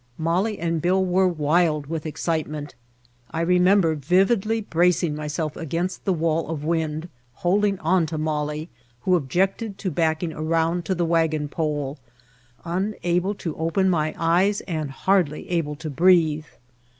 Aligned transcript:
Molly 0.17 0.57
and 0.57 0.81
Bill 0.81 1.05
were 1.05 1.27
wild 1.27 1.85
with 1.85 2.07
excite 2.07 2.47
ment. 2.47 2.73
I 3.29 3.41
remember 3.41 3.93
vividly 3.93 4.59
bracing 4.61 5.15
myself 5.15 5.55
against 5.55 6.05
the 6.05 6.11
wall 6.11 6.47
of 6.47 6.63
wind, 6.63 7.07
holding 7.35 7.77
on 7.77 8.07
to 8.07 8.17
Molly, 8.17 8.67
who 9.01 9.13
objected 9.15 9.77
to 9.77 9.91
backing 9.91 10.33
around 10.33 10.85
to 10.85 10.95
the 10.95 11.05
wagon 11.05 11.43
White 11.43 11.53
Heart 11.53 11.69
of 11.69 11.75
Mojave 11.75 11.93
pole, 11.93 11.99
unable 12.95 13.35
to 13.35 13.55
open 13.57 13.91
my 13.91 14.15
eyes 14.17 14.61
and 14.61 14.89
hardly 14.89 15.47
able 15.51 15.75
to 15.75 15.89
breathe. 15.91 16.45